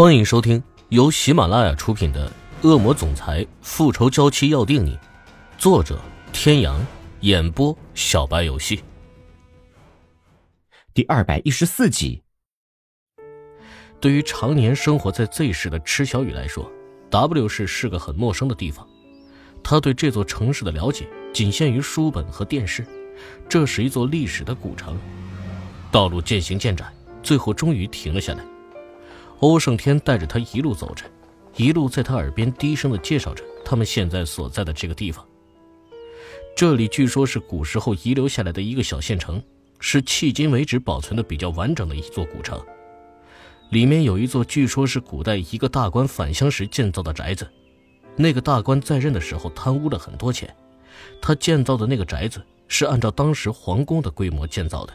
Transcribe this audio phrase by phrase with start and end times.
[0.00, 2.32] 欢迎收听由喜马拉雅出品的
[2.66, 4.96] 《恶魔总裁复仇娇妻要定你》，
[5.58, 6.00] 作者：
[6.32, 6.80] 天阳，
[7.20, 8.82] 演播：小白游戏。
[10.94, 12.22] 第二百一十四集。
[14.00, 16.72] 对于常年生活在 Z 市的池小雨来说
[17.10, 18.88] ，W 市是个很陌生的地方。
[19.62, 22.86] 他对这座城市的了解仅限于书本和电视。
[23.50, 24.98] 这是一座历史的古城，
[25.92, 26.90] 道路渐行渐窄，
[27.22, 28.42] 最后终于停了下来。
[29.40, 31.04] 欧胜天带着他一路走着，
[31.56, 35.26] 一路在他耳边低声的介绍着他们现在所在的这个地方。
[36.54, 39.42] 这里据说是古时候遗留下来的一个小县城，
[39.78, 42.60] 是迄今为止保存的比较完整的一座古城。
[43.70, 47.48] 里面有一座据说是古代一个大官返乡时建造的宅子，
[48.16, 50.54] 那个大官在任的时候贪污了很多钱，
[51.22, 54.92] 他建造的那个宅子是按照当时皇宫的规模建造的，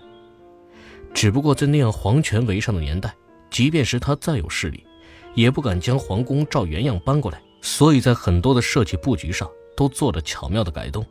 [1.16, 3.16] 只不过在那样皇权为上的年代。
[3.56, 4.86] 即便是他再有势力，
[5.34, 11.06] 也不敢将皇宫照原样搬过来，所以在很多的设计布局上都做了巧妙的改动，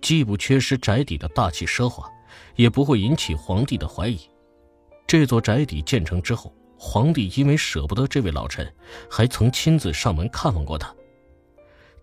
[0.00, 2.08] 既不缺失宅邸的大气奢华，
[2.54, 4.20] 也不会引起皇帝的怀疑。
[5.04, 8.72] 这座宅邸建成之后，皇帝因为舍不得这位老臣，
[9.10, 10.94] 还曾亲自上门看望过他。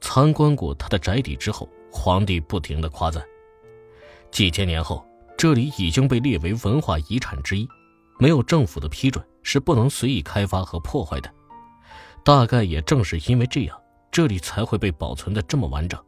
[0.01, 3.23] 参观过他的宅邸之后，皇帝不停的夸赞。
[4.31, 5.01] 几千年后，
[5.37, 7.65] 这里已经被列为文化遗产之一，
[8.21, 9.25] 没有政府的批准。
[9.43, 11.33] 是不能随意开发和破坏的。
[12.23, 13.75] 大概也正是因为这样，
[14.11, 15.99] 这里才会被保存的这么完整。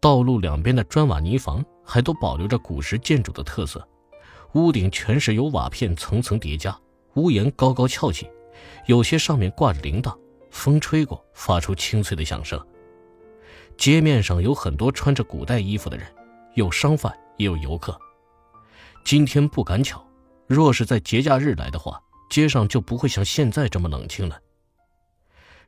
[0.00, 3.86] 道路两边的砖瓦泥房还都保留着古时建筑的特色，
[4.54, 6.76] 屋顶全是由瓦片层层叠加，
[7.14, 8.28] 屋檐高高翘起，
[8.86, 10.12] 有些上面挂着铃铛，
[10.50, 12.60] 风吹过发出清脆的响声。
[13.76, 16.06] 街面上有很多穿着古代衣服的人，
[16.54, 17.96] 有商贩也有游客。
[19.04, 20.04] 今天不赶巧。
[20.52, 24.38] 若是在节假日来的话，街上就不会像现在这么冷清了。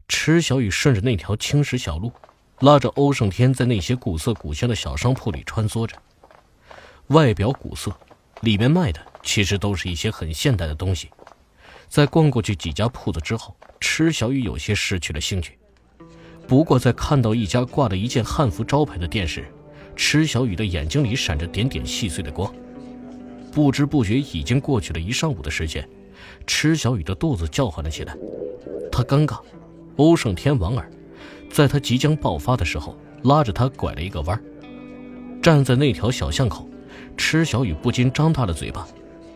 [0.09, 2.13] 池小雨顺着那条青石小路，
[2.61, 5.97] 拉着欧胜天在那些古色古香的小商铺里穿梭着。
[7.07, 7.99] 外表古色，
[8.43, 11.11] 里面卖的其实都是一些很现代的东西。
[11.89, 15.59] 在逛过去几家铺子之后，池小雨有些失去了兴趣。
[16.47, 19.51] 不过在看到一家挂了一件汉服招牌的店时，
[19.97, 22.55] 池小雨的眼睛里闪着点点细碎的光。
[23.55, 25.89] 不知不觉已经过去了一上午的时间，
[26.45, 28.17] 池小雨的肚子叫唤了起来。
[28.91, 29.39] 他尴尬，
[29.97, 30.91] 欧胜天王儿，
[31.51, 34.43] 在他即将爆发的时候，拉着他拐了一个弯。
[35.41, 36.69] 站在那条小巷口，
[37.17, 38.89] 池小雨不禁张大了嘴巴。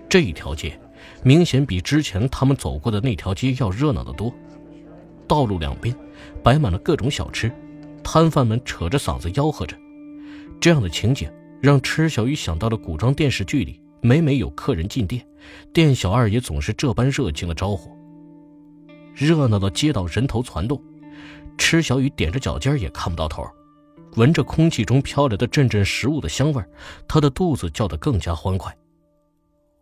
[0.08, 0.76] 这一条街，
[1.22, 4.34] 明显比之前他们走过的那条街要热闹得多。
[5.28, 5.94] 道路两边，
[6.42, 7.52] 摆满了各种小吃，
[8.02, 9.76] 摊贩们扯着嗓子吆喝着。
[10.60, 11.30] 这样的情景，
[11.62, 13.80] 让池小雨想到了古装电视剧里。
[14.00, 15.26] 每每有客人进店，
[15.72, 17.90] 店小二也总是这般热情的招呼。
[19.14, 20.80] 热闹的街道人头攒动，
[21.56, 23.44] 池小雨踮着脚尖也看不到头，
[24.16, 26.62] 闻着空气中飘来的阵阵食物的香味
[27.08, 28.76] 他的肚子叫得更加欢快。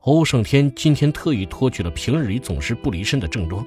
[0.00, 3.66] 欧胜天今天特意脱去了平日里总是不离身的正装，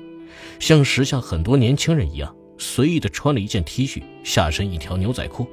[0.60, 5.48] 像时下很多年轻人一样，随意的穿了一件 T 恤，下身一条牛仔裤。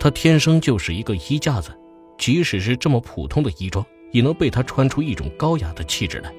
[0.00, 1.70] 他天生就是一个衣架子。
[2.18, 6.32] 即使是这么普通的衣装，也能被他穿出一种高雅的气质来。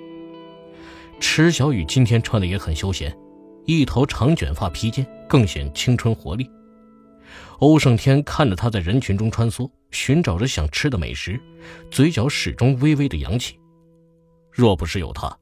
[1.20, 3.16] 池小雨今天穿的也很休闲，
[3.66, 6.50] 一头长卷发披肩，更显青春活力。
[7.60, 11.40] 欧胜天看着他在人群中穿梭，寻找着想吃的美食，
[11.90, 13.58] 嘴角始终微微的扬起。
[14.52, 15.36] 若不是有他，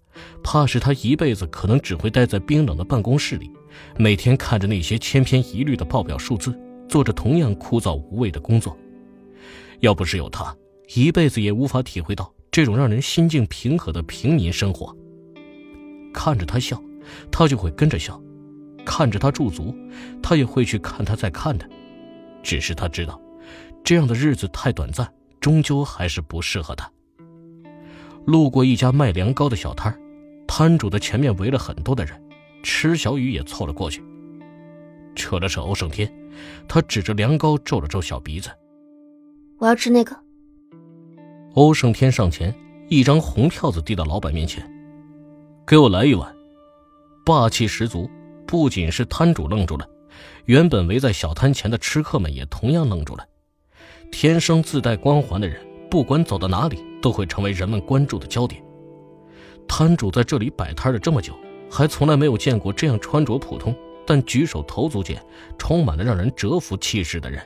[0.44, 3.50] 怕是他一辈子可能只会待在冰冷的办公室里，
[3.98, 8.78] 每天看着那些千篇一律的报表数字，做着同样枯燥无味的工作。
[9.82, 10.56] 要不是有他，
[10.96, 14.96] 一辈子也无法体会到这种让人心境平和的平民生活。
[16.14, 16.82] 看着他笑，
[17.32, 18.14] 他就会跟着笑；
[18.86, 19.76] 看着他驻足，
[20.22, 21.68] 他也会去看他在看的。
[22.44, 23.20] 只是他知道，
[23.84, 26.90] 这样的日子太短暂，终究还是不适合他。
[28.26, 29.98] 路过一家卖凉糕的小摊
[30.48, 32.22] 摊主的前面围了很多的人，
[32.62, 34.04] 池小雨也凑了过去，
[35.16, 36.14] 扯了扯欧胜天，
[36.68, 38.52] 他指着凉糕皱了皱小鼻子。
[39.62, 40.18] 我要吃那个。
[41.54, 42.54] 欧胜天上前，
[42.90, 44.68] 一张红票子递到老板面前，
[45.68, 46.36] 给我来一碗，
[47.24, 48.10] 霸气十足。
[48.48, 49.88] 不仅是摊主愣住了，
[50.46, 53.26] 原本围在小摊前的吃客们也同样愣住了。
[54.12, 58.62] 天生自带光环的人，不管走到哪里，都会成为人们关注的焦点。
[59.68, 61.34] 摊主在这里摆摊了这么久，
[61.70, 63.74] 还从来没有见过这样穿着普通，
[64.08, 65.24] 但举手投足间
[65.58, 67.42] 充满了让人折服气势的人。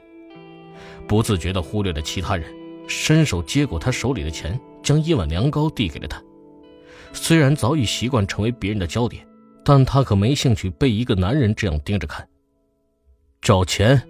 [1.07, 2.53] 不自觉地忽略了其他人，
[2.87, 6.21] 伸手接过他手里的钱，将一碗凉糕递给了他。
[7.13, 9.25] 虽然早已习惯成为别人的焦点，
[9.63, 12.27] 但他可没兴趣被一个男人这样盯着看。
[13.41, 14.01] 找钱。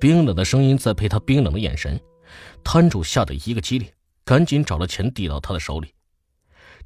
[0.00, 2.00] 冰冷的声音再配他冰冷的眼神，
[2.64, 3.88] 摊主吓得一个激灵，
[4.24, 5.94] 赶紧找了钱递到他的手里。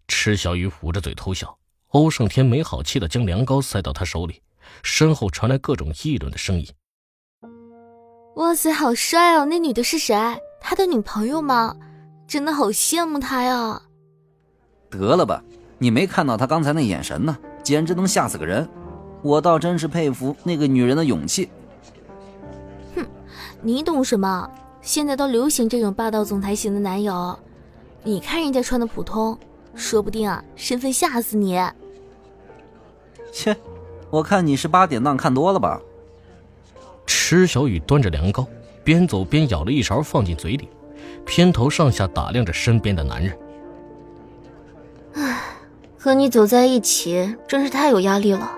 [0.08, 1.56] 池小雨捂着嘴偷笑，
[1.88, 4.42] 欧胜天没好气的将凉糕塞到他手里，
[4.82, 6.66] 身后传来各种议论的声音。
[8.36, 9.46] 哇塞，好帅哦！
[9.46, 10.14] 那女的是谁？
[10.60, 11.74] 他的女朋友吗？
[12.26, 13.80] 真的好羡慕他呀！
[14.90, 15.42] 得了吧，
[15.78, 18.68] 你没看到他刚才那眼神呢，简直能吓死个人。
[19.22, 21.48] 我倒真是佩服那个女人的勇气。
[22.94, 23.06] 哼，
[23.62, 24.50] 你懂什么？
[24.82, 27.38] 现在都流行这种霸道总裁型的男友。
[28.02, 29.38] 你看人家穿的普通，
[29.74, 31.58] 说不定啊，身份吓死你。
[33.32, 33.56] 切，
[34.10, 35.80] 我看你是八点档看多了吧。
[37.28, 38.46] 池小雨端着凉糕，
[38.84, 40.68] 边走边舀了一勺放进嘴里，
[41.24, 43.36] 偏头上下打量着身边的男人。
[45.14, 45.42] 唉，
[45.98, 48.48] 和你走在一起真是太有压力了。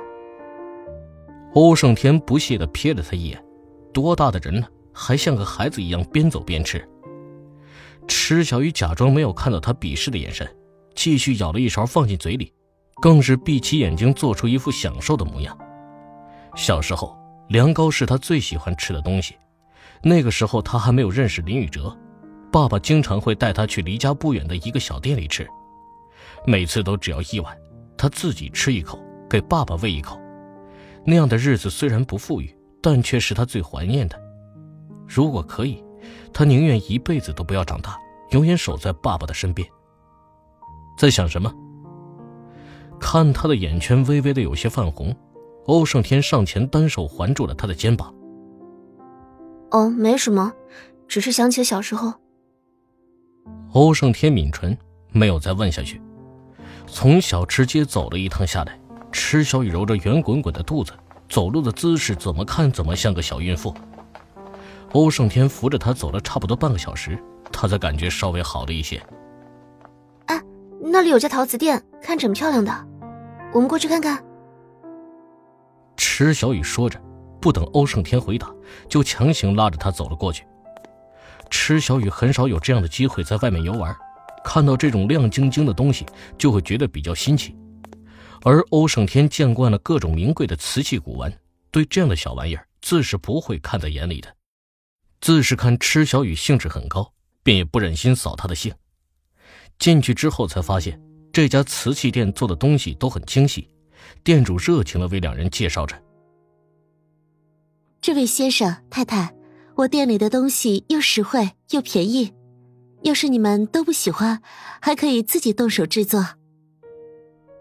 [1.54, 3.42] 欧胜天不屑的瞥了他一眼，
[3.90, 6.86] 多大的人了，还像个孩子一样边走边吃。
[8.06, 10.46] 池小雨假装没有看到他鄙视的眼神，
[10.94, 12.52] 继续舀了一勺放进嘴里，
[13.00, 15.56] 更是闭起眼睛做出一副享受的模样。
[16.54, 17.17] 小时候。
[17.48, 19.34] 凉糕是他最喜欢吃的东西，
[20.02, 21.96] 那个时候他还没有认识林宇哲，
[22.52, 25.48] 爸爸经常会带他去离家不远的一个小店里吃，
[26.46, 27.56] 每次都只要一碗，
[27.96, 30.20] 他自己吃一口，给爸爸喂一口，
[31.04, 34.20] 那样的日子虽然不富裕，但却是他最怀念的。
[35.06, 35.82] 如果可以，
[36.34, 37.96] 他宁愿一辈子都不要长大，
[38.32, 39.66] 永远守在爸爸的身边。
[40.98, 41.50] 在想什么？
[43.00, 45.16] 看他的眼圈微微的有些泛红。
[45.68, 48.12] 欧胜天上前，单手环住了他的肩膀。
[49.70, 50.50] 哦，没什么，
[51.06, 52.14] 只是想起了小时候。
[53.74, 54.76] 欧胜天抿唇，
[55.12, 56.00] 没有再问下去。
[56.86, 58.80] 从小吃街走了一趟下来，
[59.12, 60.92] 池小雨揉着圆滚滚的肚子，
[61.28, 63.74] 走路的姿势怎么看怎么像个小孕妇。
[64.92, 67.22] 欧胜天扶着她走了差不多半个小时，
[67.52, 68.98] 她才感觉稍微好了一些。
[70.28, 70.42] 哎，
[70.80, 72.72] 那里有家陶瓷店，看着很漂亮的，
[73.52, 74.24] 我们过去看看。
[76.18, 77.00] 池小雨说着，
[77.40, 78.52] 不等欧胜天回答，
[78.88, 80.44] 就强行拉着他走了过去。
[81.48, 83.96] 池小雨很少有这样的机会在外面游玩，
[84.42, 86.04] 看到这种亮晶晶的东西
[86.36, 87.56] 就会觉得比较新奇。
[88.42, 91.32] 而欧胜天见惯了各种名贵的瓷器古玩，
[91.70, 94.34] 对这样的小玩意儿自是不会看在眼里的。
[95.20, 97.12] 自是看池小雨兴致很高，
[97.44, 98.74] 便也不忍心扫他的兴。
[99.78, 101.00] 进去之后才发现，
[101.32, 103.68] 这家瓷器店做的东西都很精细。
[104.24, 105.94] 店主热情的为两人介绍着
[108.00, 109.34] ：“这位先生太太，
[109.74, 112.32] 我店里的东西又实惠又便宜，
[113.02, 114.40] 要是你们都不喜欢，
[114.80, 116.24] 还可以自己动手制作。”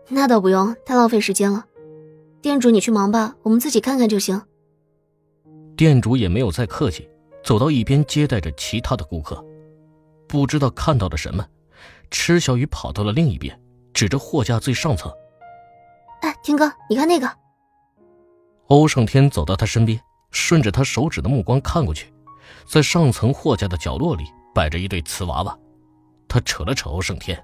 [0.09, 1.65] 那倒不用，太浪费时间了。
[2.41, 4.41] 店主，你去忙吧，我们自己看看就行。
[5.75, 7.09] 店主也没有再客气，
[7.43, 9.43] 走到一边接待着其他的顾客。
[10.27, 11.45] 不知道看到了什么，
[12.09, 13.59] 池小雨跑到了另一边，
[13.93, 15.11] 指着货架最上层。
[16.21, 17.29] 哎，天哥，你看那个。
[18.67, 19.99] 欧胜天走到他身边，
[20.37, 22.13] 顺着他手指的目光看过去，
[22.65, 24.23] 在上层货架的角落里
[24.53, 25.57] 摆着一对瓷娃娃。
[26.27, 27.43] 他扯了扯欧胜天，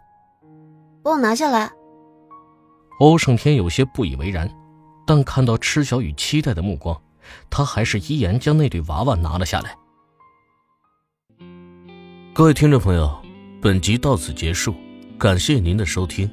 [1.04, 1.72] 帮我拿下来。
[3.00, 4.48] 欧胜天有些不以为然，
[5.08, 7.02] 但看到池小雨期待的目光，
[7.50, 9.76] 他还是依言将那对娃娃拿了下来。
[12.34, 13.12] 各位听众朋友，
[13.60, 14.76] 本集到此结束，
[15.18, 16.30] 感谢您的收听。